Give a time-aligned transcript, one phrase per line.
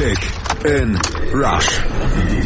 [0.00, 0.16] Kick
[0.64, 0.96] in
[1.34, 1.78] Rush.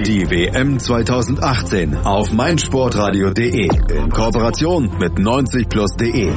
[0.04, 6.32] Die WM 2018 auf meinsportradio.de in Kooperation mit 90plus.de.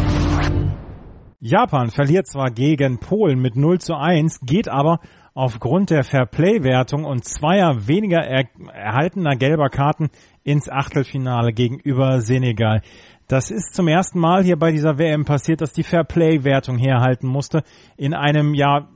[1.39, 4.99] Japan verliert zwar gegen Polen mit 0 zu 1, geht aber
[5.33, 10.09] aufgrund der Fairplay-Wertung und zweier weniger er erhaltener gelber Karten
[10.43, 12.83] ins Achtelfinale gegenüber Senegal.
[13.27, 17.63] Das ist zum ersten Mal hier bei dieser WM passiert, dass die Fairplay-Wertung herhalten musste
[17.97, 18.87] in einem ja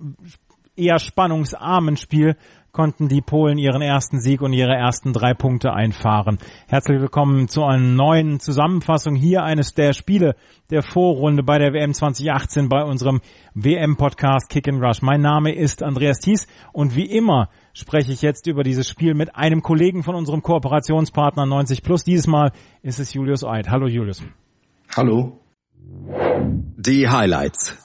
[0.76, 2.36] eher spannungsarmen Spiel
[2.72, 6.38] konnten die Polen ihren ersten Sieg und ihre ersten drei Punkte einfahren.
[6.68, 10.36] Herzlich willkommen zu einer neuen Zusammenfassung hier eines der Spiele
[10.70, 13.20] der Vorrunde bei der WM 2018 bei unserem
[13.55, 15.02] WM-Podcast Kick and Rush.
[15.02, 19.36] Mein Name ist Andreas Thies und wie immer spreche ich jetzt über dieses Spiel mit
[19.36, 22.06] einem Kollegen von unserem Kooperationspartner 90 Plus.
[22.06, 23.70] Dieses Mal ist es Julius Eid.
[23.70, 24.23] Hallo Julius.
[24.95, 25.42] Hallo.
[26.78, 27.78] Die Highlights.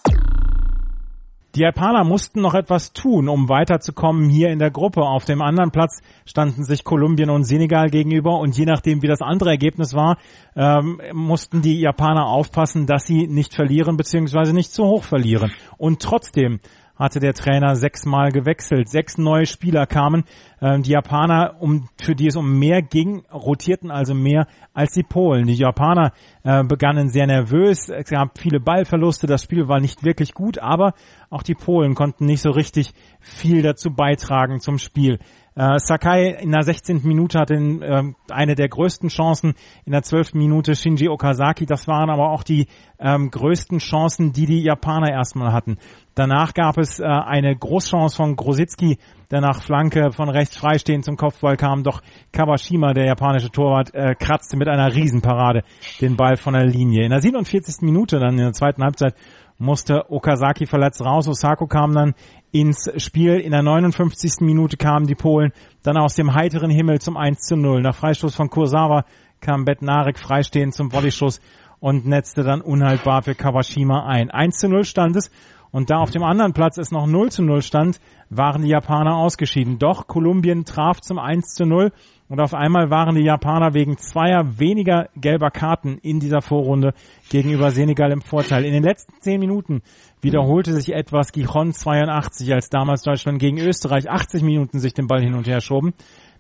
[1.57, 5.01] Die Japaner mussten noch etwas tun, um weiterzukommen hier in der Gruppe.
[5.01, 9.23] Auf dem anderen Platz standen sich Kolumbien und Senegal gegenüber und je nachdem, wie das
[9.23, 10.19] andere Ergebnis war,
[10.55, 14.53] ähm, mussten die Japaner aufpassen, dass sie nicht verlieren bzw.
[14.53, 15.51] nicht zu hoch verlieren.
[15.79, 16.61] Und trotzdem
[16.97, 18.89] hatte der Trainer sechsmal gewechselt.
[18.89, 20.25] Sechs neue Spieler kamen.
[20.61, 25.03] Ähm, die Japaner, um, für die es um mehr ging, rotierten also mehr als die
[25.03, 25.47] Polen.
[25.47, 27.89] Die Japaner äh, begannen sehr nervös.
[27.89, 29.27] Es gab viele Ballverluste.
[29.27, 30.95] Das Spiel war nicht wirklich gut, aber
[31.31, 35.19] auch die Polen konnten nicht so richtig viel dazu beitragen zum Spiel.
[35.57, 37.01] Äh, Sakai in der 16.
[37.05, 39.55] Minute hatte äh, eine der größten Chancen,
[39.87, 40.35] in der 12.
[40.35, 41.65] Minute Shinji Okazaki.
[41.65, 42.67] Das waren aber auch die
[42.99, 45.79] ähm, größten Chancen, die die Japaner erstmal hatten.
[46.15, 48.99] Danach gab es äh, eine Großchance von Grosicki,
[49.31, 51.83] der nach Flanke von rechts freistehend zum Kopfball kam.
[51.83, 55.63] Doch Kawashima, der japanische Torwart, äh, kratzte mit einer Riesenparade
[56.03, 57.05] den Ball von der Linie.
[57.05, 57.77] In der 47.
[57.81, 59.15] Minute, dann in der zweiten Halbzeit,
[59.59, 61.29] musste Okazaki verletzt raus.
[61.29, 62.15] Osako kam dann
[62.53, 63.41] ins Spiel.
[63.41, 64.41] In der 59.
[64.41, 67.83] Minute kamen die Polen dann aus dem heiteren Himmel zum 1 zu 0.
[67.83, 69.05] Nach Freistoß von Kursawa
[69.41, 71.41] kam Bednarek freistehend zum Volleyschuss
[71.81, 74.31] und netzte dann unhaltbar für Kawashima ein.
[74.31, 75.31] 1 zu 0 stand es
[75.77, 78.01] und da auf dem anderen Platz es noch 0 zu 0 stand,
[78.31, 79.79] waren die Japaner ausgeschieden.
[79.79, 81.93] Doch Kolumbien traf zum 1 zu 0
[82.31, 86.95] und auf einmal waren die Japaner wegen zweier weniger gelber Karten in dieser Vorrunde
[87.29, 88.65] gegenüber Senegal im Vorteil.
[88.65, 89.83] In den letzten zehn Minuten
[90.23, 95.21] wiederholte sich etwas Gijon 82, als damals Deutschland gegen Österreich 80 Minuten sich den Ball
[95.21, 95.93] hin und her schoben.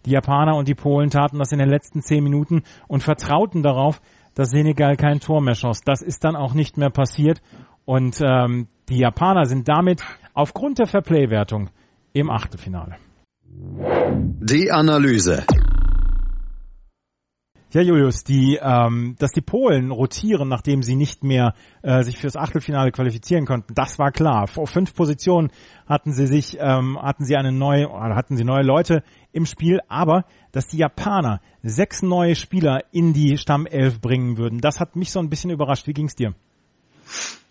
[0.06, 4.00] Die Japaner und die Polen taten das in den letzten zehn Minuten und vertrauten darauf,
[4.34, 5.82] dass Senegal kein Tor mehr schoss.
[5.84, 7.42] Das ist dann auch nicht mehr passiert
[7.84, 10.02] und ähm, die Japaner sind damit
[10.34, 11.70] aufgrund der Verplay-Wertung
[12.12, 12.96] im Achtelfinale.
[13.48, 15.44] Die Analyse.
[17.72, 21.52] Ja, Julius, die, ähm, dass die Polen rotieren, nachdem sie nicht mehr
[21.82, 24.46] äh, sich fürs Achtelfinale qualifizieren konnten, das war klar.
[24.46, 25.50] Vor fünf Positionen
[25.86, 30.24] hatten sie sich, ähm, hatten sie eine neue, hatten sie neue Leute im Spiel, aber
[30.52, 35.18] dass die Japaner sechs neue Spieler in die Stammelf bringen würden, das hat mich so
[35.18, 35.86] ein bisschen überrascht.
[35.86, 36.34] Wie ging's dir?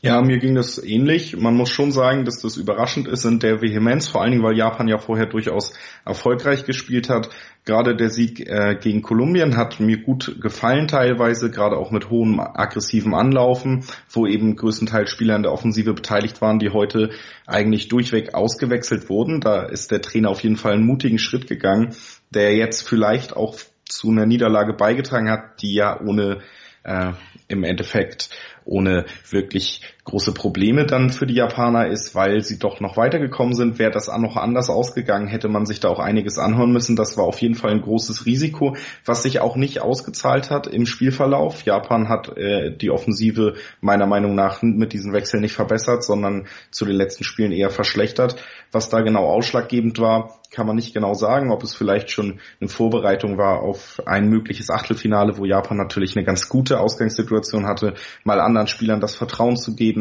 [0.05, 1.35] Ja, mir ging das ähnlich.
[1.35, 4.55] Man muss schon sagen, dass das überraschend ist in der Vehemenz, vor allen Dingen, weil
[4.55, 5.73] Japan ja vorher durchaus
[6.05, 7.29] erfolgreich gespielt hat.
[7.63, 12.39] Gerade der Sieg äh, gegen Kolumbien hat mir gut gefallen teilweise, gerade auch mit hohem
[12.39, 17.09] aggressivem Anlaufen, wo eben größtenteils Spieler in der Offensive beteiligt waren, die heute
[17.47, 19.41] eigentlich durchweg ausgewechselt wurden.
[19.41, 21.95] Da ist der Trainer auf jeden Fall einen mutigen Schritt gegangen,
[22.29, 23.57] der jetzt vielleicht auch
[23.89, 26.41] zu einer Niederlage beigetragen hat, die ja ohne
[26.83, 27.13] äh,
[27.47, 28.29] im Endeffekt
[28.65, 33.79] ohne wirklich große Probleme dann für die Japaner ist, weil sie doch noch weitergekommen sind.
[33.79, 36.95] Wäre das noch anders ausgegangen, hätte man sich da auch einiges anhören müssen.
[36.95, 40.85] Das war auf jeden Fall ein großes Risiko, was sich auch nicht ausgezahlt hat im
[40.85, 41.65] Spielverlauf.
[41.65, 46.85] Japan hat äh, die Offensive meiner Meinung nach mit diesen Wechseln nicht verbessert, sondern zu
[46.85, 48.35] den letzten Spielen eher verschlechtert.
[48.71, 52.69] Was da genau ausschlaggebend war, kann man nicht genau sagen, ob es vielleicht schon eine
[52.69, 58.39] Vorbereitung war auf ein mögliches Achtelfinale, wo Japan natürlich eine ganz gute Ausgangssituation hatte, mal
[58.39, 59.94] anderen Spielern das Vertrauen zu geben,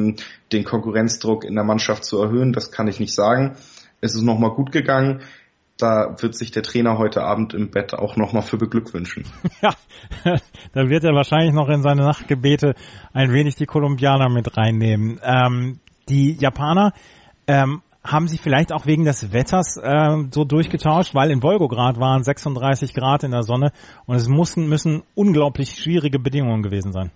[0.52, 3.56] den Konkurrenzdruck in der Mannschaft zu erhöhen, das kann ich nicht sagen.
[4.00, 5.22] Es ist nochmal gut gegangen.
[5.78, 9.24] Da wird sich der Trainer heute Abend im Bett auch nochmal für beglückwünschen.
[9.62, 9.74] Ja,
[10.74, 12.74] da wird er wahrscheinlich noch in seine Nachtgebete
[13.14, 15.18] ein wenig die Kolumbianer mit reinnehmen.
[15.22, 16.92] Ähm, die Japaner
[17.46, 22.22] ähm, haben sie vielleicht auch wegen des Wetters äh, so durchgetauscht, weil in Wolgograd waren
[22.22, 23.72] 36 Grad in der Sonne
[24.04, 27.10] und es müssen, müssen unglaublich schwierige Bedingungen gewesen sein.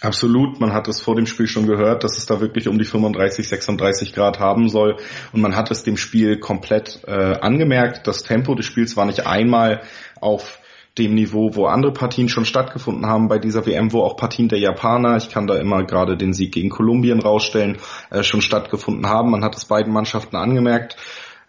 [0.00, 2.84] Absolut, man hat es vor dem Spiel schon gehört, dass es da wirklich um die
[2.84, 4.96] 35, 36 Grad haben soll
[5.32, 8.06] und man hat es dem Spiel komplett äh, angemerkt.
[8.06, 9.82] Das Tempo des Spiels war nicht einmal
[10.20, 10.60] auf
[10.98, 14.60] dem Niveau, wo andere Partien schon stattgefunden haben bei dieser WM, wo auch Partien der
[14.60, 17.78] Japaner, ich kann da immer gerade den Sieg gegen Kolumbien rausstellen,
[18.10, 19.32] äh, schon stattgefunden haben.
[19.32, 20.96] Man hat es beiden Mannschaften angemerkt.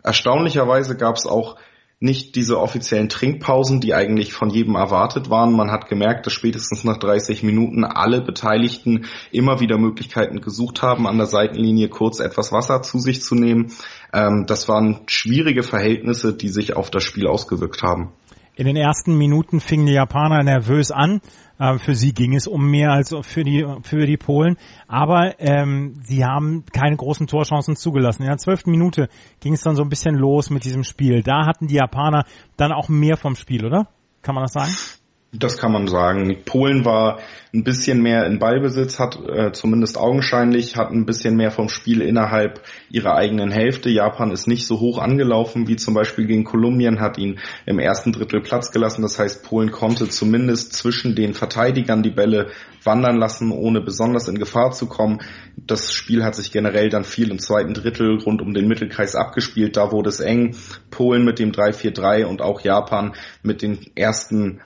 [0.01, 1.57] Erstaunlicherweise gab es auch
[2.01, 5.51] nicht diese offiziellen Trinkpausen, die eigentlich von jedem erwartet waren.
[5.51, 11.07] Man hat gemerkt, dass spätestens nach 30 Minuten alle Beteiligten immer wieder Möglichkeiten gesucht haben,
[11.07, 13.73] an der Seitenlinie kurz etwas Wasser zu sich zu nehmen.
[14.13, 18.13] Ähm, das waren schwierige Verhältnisse, die sich auf das Spiel ausgewirkt haben.
[18.59, 21.21] In den ersten Minuten fingen die Japaner nervös an.
[21.61, 26.01] Ähm, für sie ging es um mehr als für die für die Polen, aber ähm,
[26.03, 28.23] sie haben keine großen Torchancen zugelassen.
[28.23, 29.07] In der zwölften Minute
[29.39, 31.23] ging es dann so ein bisschen los mit diesem Spiel.
[31.23, 32.25] Da hatten die Japaner
[32.57, 33.87] dann auch mehr vom Spiel, oder?
[34.21, 34.98] Kann man das sagen?
[35.31, 36.35] Das kann man sagen.
[36.43, 37.19] Polen war
[37.53, 42.01] ein bisschen mehr in Ballbesitz, hat äh, zumindest augenscheinlich, hat ein bisschen mehr vom Spiel
[42.01, 43.89] innerhalb ihrer eigenen Hälfte.
[43.89, 48.11] Japan ist nicht so hoch angelaufen wie zum Beispiel gegen Kolumbien, hat ihn im ersten
[48.11, 49.03] Drittel Platz gelassen.
[49.03, 52.51] Das heißt, Polen konnte zumindest zwischen den Verteidigern die Bälle
[52.83, 55.19] wandern lassen, ohne besonders in Gefahr zu kommen.
[55.57, 59.75] Das Spiel hat sich generell dann viel im zweiten Drittel rund um den Mittelkreis abgespielt.
[59.75, 60.55] Da wurde es eng.
[60.91, 64.61] Polen mit dem 3-4-3 und auch Japan mit den ersten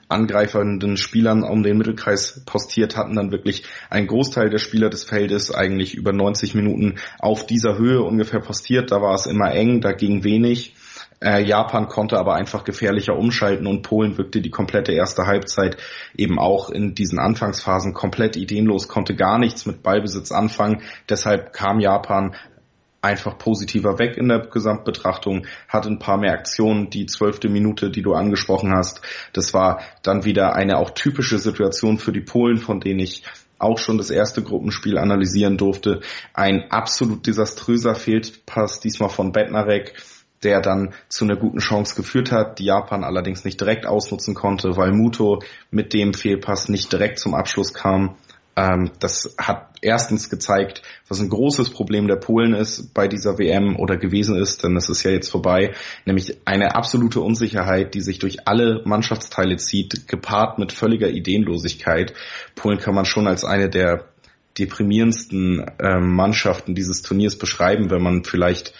[0.54, 5.52] angreifenden Spielern um den Mittelkreis postiert hatten dann wirklich ein Großteil der Spieler des Feldes
[5.54, 8.90] eigentlich über 90 Minuten auf dieser Höhe ungefähr postiert.
[8.90, 10.74] Da war es immer eng, da ging wenig.
[11.20, 15.76] Äh, Japan konnte aber einfach gefährlicher umschalten und Polen wirkte die komplette erste Halbzeit
[16.16, 20.82] eben auch in diesen Anfangsphasen komplett ideenlos, konnte gar nichts mit Ballbesitz anfangen.
[21.08, 22.34] Deshalb kam Japan
[23.04, 26.90] einfach positiver weg in der Gesamtbetrachtung, hatte ein paar mehr Aktionen.
[26.90, 29.02] Die zwölfte Minute, die du angesprochen hast,
[29.32, 33.22] das war dann wieder eine auch typische Situation für die Polen, von denen ich
[33.58, 36.00] auch schon das erste Gruppenspiel analysieren durfte.
[36.32, 39.94] Ein absolut desaströser Fehlpass, diesmal von Bednarek
[40.44, 44.76] der dann zu einer guten Chance geführt hat, die Japan allerdings nicht direkt ausnutzen konnte,
[44.76, 45.40] weil Muto
[45.70, 48.16] mit dem Fehlpass nicht direkt zum Abschluss kam.
[48.56, 53.76] Ähm, das hat erstens gezeigt, was ein großes Problem der Polen ist bei dieser WM
[53.76, 55.74] oder gewesen ist, denn es ist ja jetzt vorbei,
[56.04, 62.14] nämlich eine absolute Unsicherheit, die sich durch alle Mannschaftsteile zieht, gepaart mit völliger Ideenlosigkeit.
[62.54, 64.06] Polen kann man schon als eine der
[64.58, 68.72] deprimierendsten äh, Mannschaften dieses Turniers beschreiben, wenn man vielleicht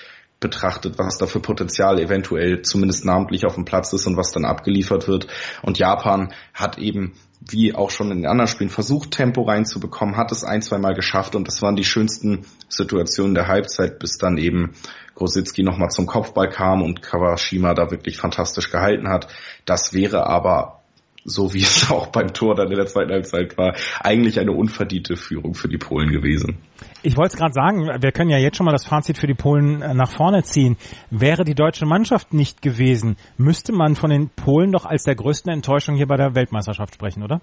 [0.44, 4.44] betrachtet, was da für Potenzial eventuell zumindest namentlich auf dem Platz ist und was dann
[4.44, 5.26] abgeliefert wird.
[5.62, 10.32] Und Japan hat eben wie auch schon in den anderen Spielen versucht, Tempo reinzubekommen, hat
[10.32, 14.38] es ein, zwei Mal geschafft und das waren die schönsten Situationen der Halbzeit, bis dann
[14.38, 14.74] eben
[15.14, 19.28] Grosicki nochmal zum Kopfball kam und Kawashima da wirklich fantastisch gehalten hat.
[19.64, 20.83] Das wäre aber
[21.24, 25.16] so wie es auch beim Tor dann in der zweiten Halbzeit war, eigentlich eine unverdiente
[25.16, 26.58] Führung für die Polen gewesen.
[27.02, 29.34] Ich wollte es gerade sagen, wir können ja jetzt schon mal das Fazit für die
[29.34, 30.76] Polen äh, nach vorne ziehen.
[31.10, 35.52] Wäre die deutsche Mannschaft nicht gewesen, müsste man von den Polen doch als der größten
[35.52, 37.40] Enttäuschung hier bei der Weltmeisterschaft sprechen, oder?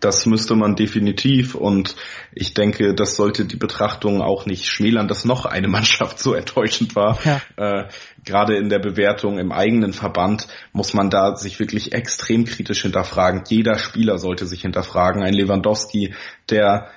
[0.00, 1.96] Das müsste man definitiv und
[2.32, 6.94] ich denke, das sollte die Betrachtung auch nicht schmälern, dass noch eine Mannschaft so enttäuschend
[6.94, 7.18] war.
[7.24, 7.40] Ja.
[7.56, 7.88] Äh,
[8.24, 13.44] gerade in der Bewertung im eigenen Verband muss man da sich wirklich extrem kritisch hinterfragen.
[13.48, 15.22] Jeder Spieler sollte sich hinterfragen.
[15.22, 16.14] Ein Lewandowski,
[16.50, 16.90] der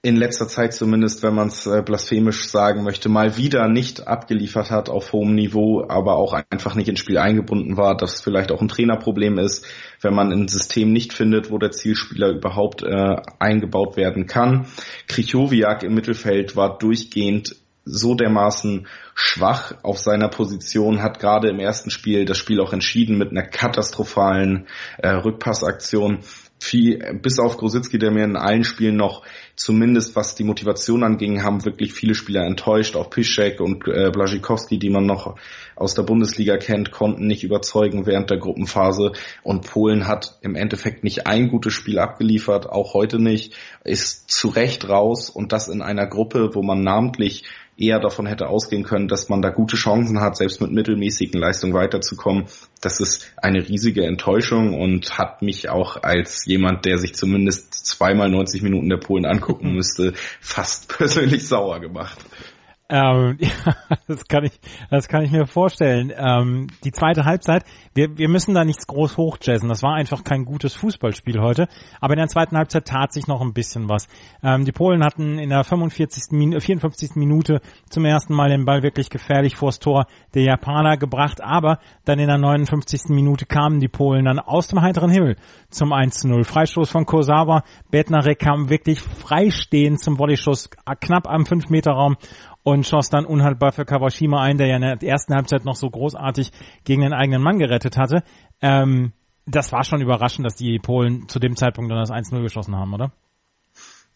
[0.00, 4.70] in letzter Zeit zumindest, wenn man es äh, blasphemisch sagen möchte, mal wieder nicht abgeliefert
[4.70, 8.60] hat auf hohem Niveau, aber auch einfach nicht ins Spiel eingebunden war, dass vielleicht auch
[8.60, 9.66] ein Trainerproblem ist,
[10.00, 14.66] wenn man ein System nicht findet, wo der Zielspieler überhaupt äh, eingebaut werden kann.
[15.08, 21.90] Krichowiak im Mittelfeld war durchgehend so dermaßen schwach auf seiner Position, hat gerade im ersten
[21.90, 26.20] Spiel das Spiel auch entschieden mit einer katastrophalen äh, Rückpassaktion
[26.60, 29.22] viel, bis auf Grosicki, der mir in allen Spielen noch
[29.54, 32.96] zumindest was die Motivation anging, haben wirklich viele Spieler enttäuscht.
[32.96, 35.36] Auch Piszek und äh, Blazikowski, die man noch
[35.76, 39.12] aus der Bundesliga kennt, konnten nicht überzeugen während der Gruppenphase.
[39.42, 44.48] Und Polen hat im Endeffekt nicht ein gutes Spiel abgeliefert, auch heute nicht, ist zu
[44.48, 47.44] Recht raus und das in einer Gruppe, wo man namentlich
[47.78, 51.74] eher davon hätte ausgehen können, dass man da gute Chancen hat, selbst mit mittelmäßigen Leistungen
[51.74, 52.46] weiterzukommen.
[52.80, 58.30] Das ist eine riesige Enttäuschung und hat mich auch als jemand, der sich zumindest zweimal
[58.30, 62.18] 90 Minuten der Polen angucken müsste, fast persönlich sauer gemacht.
[62.90, 63.74] Ähm, ja,
[64.06, 64.58] das kann ich,
[64.90, 66.12] das kann ich mir vorstellen.
[66.16, 67.64] Ähm, die zweite Halbzeit,
[67.94, 69.68] wir, wir müssen da nichts groß hochjazzen.
[69.68, 71.68] Das war einfach kein gutes Fußballspiel heute.
[72.00, 74.08] Aber in der zweiten Halbzeit tat sich noch ein bisschen was.
[74.42, 76.30] Ähm, die Polen hatten in der 45.
[76.30, 77.16] Min 54.
[77.16, 81.42] Minute zum ersten Mal den Ball wirklich gefährlich vors Tor der Japaner gebracht.
[81.42, 83.10] Aber dann in der 59.
[83.10, 85.36] Minute kamen die Polen dann aus dem heiteren Himmel
[85.68, 86.44] zum 1-0.
[86.44, 87.64] Freistoß von Kosawa.
[87.90, 92.16] Bednarek kam wirklich freistehend zum Volleyschuss knapp am 5-Meter-Raum
[92.62, 95.88] und schoss dann unhaltbar für Kawashima ein, der ja in der ersten Halbzeit noch so
[95.88, 96.50] großartig
[96.84, 98.22] gegen den eigenen Mann gerettet hatte.
[98.60, 99.12] Ähm,
[99.46, 102.92] das war schon überraschend, dass die Polen zu dem Zeitpunkt dann das 1-0 geschossen haben,
[102.92, 103.12] oder?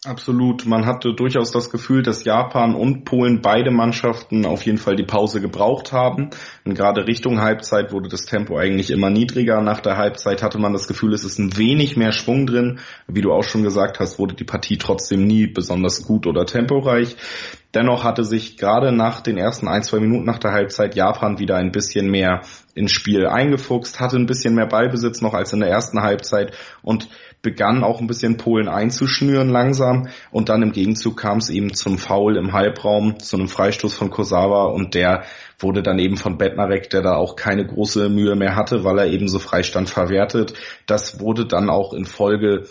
[0.05, 0.65] Absolut.
[0.65, 5.05] Man hatte durchaus das Gefühl, dass Japan und Polen beide Mannschaften auf jeden Fall die
[5.05, 6.31] Pause gebraucht haben.
[6.65, 9.61] Und gerade Richtung Halbzeit wurde das Tempo eigentlich immer niedriger.
[9.61, 12.79] Nach der Halbzeit hatte man das Gefühl, es ist ein wenig mehr Schwung drin.
[13.07, 17.15] Wie du auch schon gesagt hast, wurde die Partie trotzdem nie besonders gut oder temporeich.
[17.73, 21.55] Dennoch hatte sich gerade nach den ersten ein, zwei Minuten nach der Halbzeit Japan wieder
[21.55, 22.41] ein bisschen mehr
[22.75, 26.53] ins Spiel eingefuchst, hatte ein bisschen mehr Ballbesitz noch als in der ersten Halbzeit
[26.83, 27.09] und
[27.41, 31.97] begann auch ein bisschen Polen einzuschnüren langsam und dann im Gegenzug kam es eben zum
[31.97, 35.23] Foul im Halbraum, zu einem Freistoß von Kosawa und der
[35.59, 39.07] wurde dann eben von Bednarek, der da auch keine große Mühe mehr hatte, weil er
[39.07, 40.53] eben so Freistand verwertet.
[40.85, 42.65] Das wurde dann auch in Folge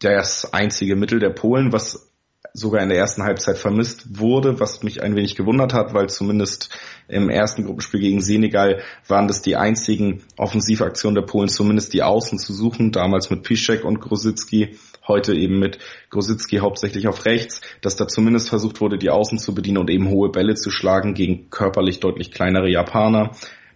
[0.00, 2.11] das einzige Mittel der Polen, was
[2.54, 6.70] sogar in der ersten Halbzeit vermisst wurde, was mich ein wenig gewundert hat, weil zumindest
[7.08, 12.38] im ersten Gruppenspiel gegen Senegal waren das die einzigen Offensivaktionen der Polen, zumindest die Außen
[12.38, 15.78] zu suchen, damals mit Piszek und Grosicki, heute eben mit
[16.10, 20.08] Grosicki hauptsächlich auf rechts, dass da zumindest versucht wurde, die Außen zu bedienen und eben
[20.08, 23.32] hohe Bälle zu schlagen gegen körperlich deutlich kleinere Japaner.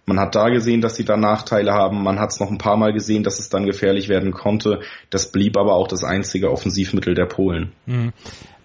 [0.07, 2.01] Man hat da gesehen, dass sie da Nachteile haben.
[2.01, 4.79] Man hat es noch ein paar Mal gesehen, dass es dann gefährlich werden konnte.
[5.09, 7.73] Das blieb aber auch das einzige Offensivmittel der Polen.
[7.85, 8.13] Mhm.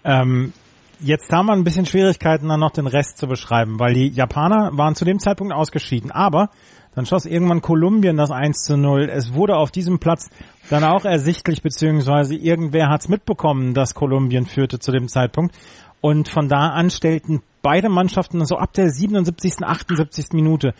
[0.05, 0.53] Ähm,
[1.01, 4.69] jetzt haben wir ein bisschen Schwierigkeiten, dann noch den Rest zu beschreiben, weil die Japaner
[4.77, 6.11] waren zu dem Zeitpunkt ausgeschieden.
[6.11, 6.49] Aber
[6.95, 9.09] dann schoss irgendwann Kolumbien das 1 zu 0.
[9.09, 10.29] Es wurde auf diesem Platz
[10.69, 15.53] dann auch ersichtlich, beziehungsweise irgendwer hat es mitbekommen, dass Kolumbien führte zu dem Zeitpunkt.
[15.99, 20.27] Und von da an stellten beide Mannschaften so ab der 77., 78.
[20.33, 20.73] Minute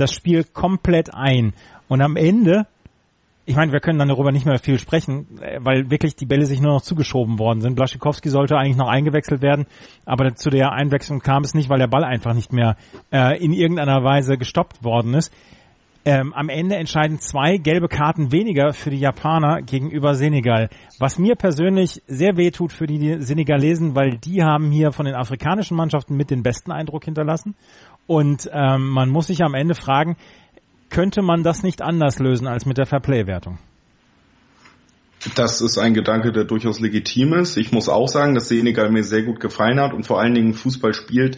[0.00, 1.52] das Spiel komplett ein.
[1.88, 2.66] Und am Ende
[3.46, 6.46] ich meine, wir können dann darüber nicht mehr viel sprechen, äh, weil wirklich die Bälle
[6.46, 7.74] sich nur noch zugeschoben worden sind.
[7.74, 9.66] Blaschikowski sollte eigentlich noch eingewechselt werden,
[10.04, 12.76] aber zu der Einwechslung kam es nicht, weil der Ball einfach nicht mehr
[13.12, 15.34] äh, in irgendeiner Weise gestoppt worden ist.
[16.04, 20.70] Ähm, am Ende entscheiden zwei gelbe Karten weniger für die Japaner gegenüber Senegal.
[20.98, 25.14] Was mir persönlich sehr weh tut für die Senegalesen, weil die haben hier von den
[25.14, 27.54] afrikanischen Mannschaften mit den besten Eindruck hinterlassen.
[28.06, 30.16] Und ähm, man muss sich am Ende fragen,
[30.88, 33.58] könnte man das nicht anders lösen als mit der Fairplay-Wertung?
[35.34, 37.58] Das ist ein Gedanke, der durchaus legitim ist.
[37.58, 40.54] Ich muss auch sagen, dass Senegal mir sehr gut gefallen hat und vor allen Dingen
[40.54, 41.36] Fußball spielt,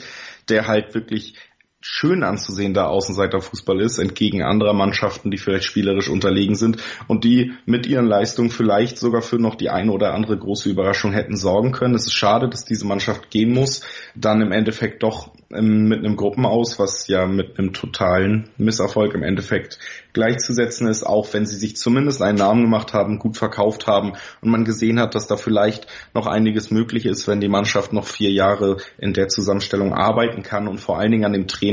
[0.49, 1.35] der halt wirklich
[1.83, 7.53] schön anzusehen da Außenseiterfußball ist, entgegen anderer Mannschaften, die vielleicht spielerisch unterlegen sind und die
[7.67, 11.73] mit ihren Leistungen vielleicht sogar für noch die eine oder andere große Überraschung hätten sorgen
[11.73, 11.95] können.
[11.95, 13.83] Es ist schade, dass diese Mannschaft gehen muss,
[14.15, 19.23] dann im Endeffekt doch ähm, mit einem Gruppenaus, was ja mit einem totalen Misserfolg im
[19.23, 19.79] Endeffekt
[20.13, 24.51] gleichzusetzen ist, auch wenn sie sich zumindest einen Namen gemacht haben, gut verkauft haben und
[24.51, 28.31] man gesehen hat, dass da vielleicht noch einiges möglich ist, wenn die Mannschaft noch vier
[28.31, 31.72] Jahre in der Zusammenstellung arbeiten kann und vor allen Dingen an dem Trainer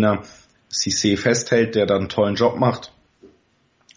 [0.72, 2.92] Cissé festhält, der da einen tollen Job macht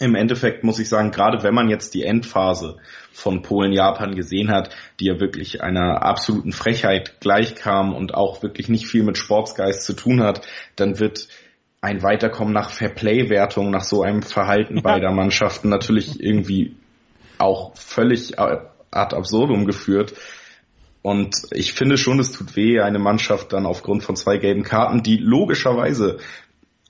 [0.02, 2.76] im Endeffekt muss ich sagen, gerade wenn man jetzt die Endphase
[3.12, 8.88] von Polen-Japan gesehen hat, die ja wirklich einer absoluten Frechheit gleichkam und auch wirklich nicht
[8.88, 10.44] viel mit Sportsgeist zu tun hat,
[10.74, 11.28] dann wird
[11.80, 14.82] ein Weiterkommen nach Fairplay-Wertung, nach so einem Verhalten ja.
[14.82, 16.74] beider Mannschaften natürlich irgendwie
[17.38, 20.14] auch völlig ad absurdum geführt.
[21.02, 25.02] Und ich finde schon, es tut weh, eine Mannschaft dann aufgrund von zwei gelben Karten,
[25.02, 26.18] die logischerweise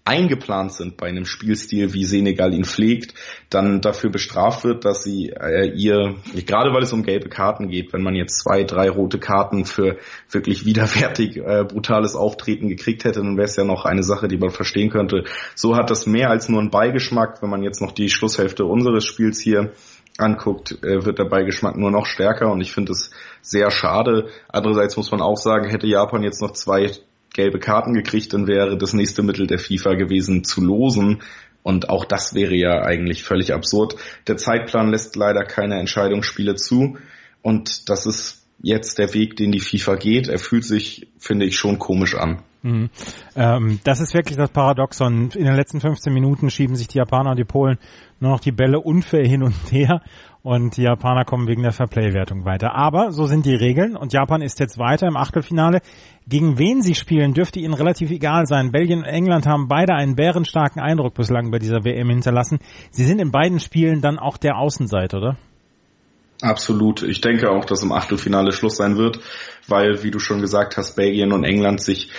[0.04, 3.14] eingeplant sind bei einem Spielstil, wie Senegal ihn pflegt,
[3.50, 7.92] dann dafür bestraft wird, dass sie äh, ihr, gerade weil es um gelbe Karten geht,
[7.92, 13.20] wenn man jetzt zwei, drei rote Karten für wirklich widerwärtig äh, brutales Auftreten gekriegt hätte,
[13.20, 15.24] dann wäre es ja noch eine Sache, die man verstehen könnte.
[15.54, 19.04] So hat das mehr als nur einen Beigeschmack, wenn man jetzt noch die Schlusshälfte unseres
[19.04, 19.72] Spiels hier
[20.18, 24.28] anguckt, äh, wird der Beigeschmack nur noch stärker und ich finde es sehr schade.
[24.48, 26.90] Andererseits muss man auch sagen, hätte Japan jetzt noch zwei
[27.34, 31.22] gelbe Karten gekriegt, dann wäre das nächste Mittel der FIFA gewesen zu losen.
[31.62, 33.96] Und auch das wäre ja eigentlich völlig absurd.
[34.26, 36.98] Der Zeitplan lässt leider keine Entscheidungsspiele zu.
[37.40, 40.28] Und das ist jetzt der Weg, den die FIFA geht.
[40.28, 42.42] Er fühlt sich, finde ich, schon komisch an.
[42.62, 42.90] Mhm.
[43.34, 45.30] Ähm, das ist wirklich das Paradoxon.
[45.34, 47.78] In den letzten 15 Minuten schieben sich die Japaner und die Polen
[48.20, 50.00] nur noch die Bälle unfair hin und her
[50.42, 52.74] und die Japaner kommen wegen der Fairplay-Wertung weiter.
[52.74, 55.80] Aber so sind die Regeln und Japan ist jetzt weiter im Achtelfinale.
[56.28, 58.70] Gegen wen sie spielen, dürfte ihnen relativ egal sein.
[58.70, 62.58] Belgien und England haben beide einen bärenstarken Eindruck bislang bei dieser WM hinterlassen.
[62.90, 65.36] Sie sind in beiden Spielen dann auch der Außenseiter, oder?
[66.42, 67.04] Absolut.
[67.04, 69.20] Ich denke auch, dass im Achtelfinale Schluss sein wird,
[69.68, 72.10] weil, wie du schon gesagt hast, Belgien und England sich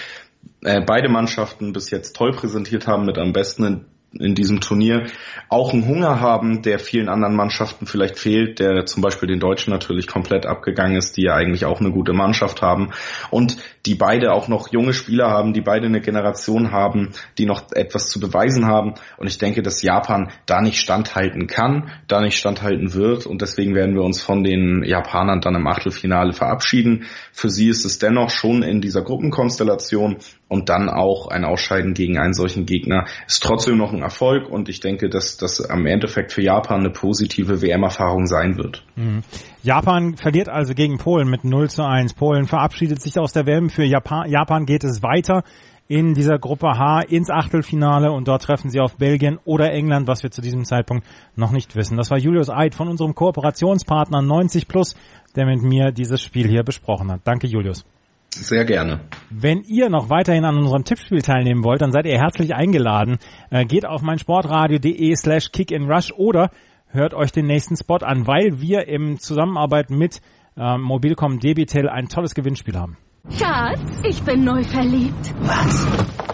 [0.64, 3.86] äh, beide Mannschaften bis jetzt toll präsentiert haben, mit am besten
[4.20, 5.08] in diesem Turnier
[5.50, 9.72] auch einen Hunger haben, der vielen anderen Mannschaften vielleicht fehlt, der zum Beispiel den Deutschen
[9.72, 12.92] natürlich komplett abgegangen ist, die ja eigentlich auch eine gute Mannschaft haben.
[13.32, 17.72] Und die beide auch noch junge Spieler haben, die beide eine Generation haben, die noch
[17.72, 18.94] etwas zu beweisen haben.
[19.18, 23.26] Und ich denke, dass Japan da nicht standhalten kann, da nicht standhalten wird.
[23.26, 27.06] Und deswegen werden wir uns von den Japanern dann im Achtelfinale verabschieden.
[27.32, 30.18] Für sie ist es dennoch schon in dieser Gruppenkonstellation
[30.48, 34.70] und dann auch ein Ausscheiden gegen einen solchen Gegner ist trotzdem noch ein Erfolg und
[34.70, 38.84] ich denke, dass das am Endeffekt für Japan eine positive WM-Erfahrung sein wird.
[38.96, 39.24] Mhm.
[39.64, 42.14] Japan verliert also gegen Polen mit 0 zu 1.
[42.14, 43.70] Polen verabschiedet sich aus der WM.
[43.70, 45.44] Für Japan, Japan geht es weiter
[45.88, 50.24] in dieser Gruppe H ins Achtelfinale und dort treffen sie auf Belgien oder England, was
[50.24, 51.98] wir zu diesem Zeitpunkt noch nicht wissen.
[51.98, 54.96] Das war Julius Eid von unserem Kooperationspartner 90 Plus,
[55.36, 57.22] der mit mir dieses Spiel hier besprochen hat.
[57.26, 57.86] Danke Julius.
[58.34, 59.02] Sehr gerne.
[59.30, 63.18] Wenn ihr noch weiterhin an unserem Tippspiel teilnehmen wollt, dann seid ihr herzlich eingeladen.
[63.50, 66.50] Äh, geht auf meinsportradio.de slash kickinrush oder
[66.88, 70.22] hört euch den nächsten Spot an, weil wir im Zusammenarbeit mit
[70.58, 72.98] äh, Mobilcom Debitel ein tolles Gewinnspiel haben.
[73.30, 75.34] Schatz, ich bin neu verliebt.
[75.40, 75.88] Was?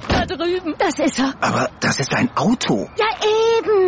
[0.09, 0.73] Da drüben.
[0.79, 1.33] Das ist er.
[1.39, 2.89] Aber das ist ein Auto.
[2.97, 3.68] Ja, eben.